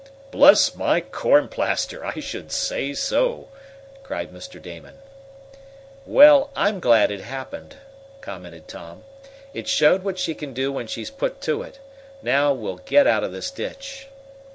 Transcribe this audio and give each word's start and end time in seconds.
"Bless 0.31 0.73
my 0.73 0.99
corn 0.99 1.47
plaster, 1.47 2.03
I 2.03 2.19
should 2.19 2.51
say 2.51 2.91
so!" 2.95 3.49
cried 4.01 4.31
Mr. 4.33 4.59
Damon. 4.59 4.95
"Well, 6.07 6.49
I'm 6.55 6.79
glad 6.79 7.11
it 7.11 7.19
happened," 7.21 7.75
commented 8.19 8.67
Tom. 8.67 9.03
"It 9.53 9.67
showed 9.67 10.01
what 10.03 10.17
she 10.17 10.33
can 10.33 10.53
do 10.53 10.71
when 10.71 10.87
she's 10.87 11.11
put 11.11 11.39
to 11.41 11.61
it. 11.61 11.77
Now 12.23 12.51
we'll 12.51 12.77
get 12.77 13.05
out 13.05 13.23
of 13.23 13.31
this 13.31 13.51
ditch." 13.51 14.07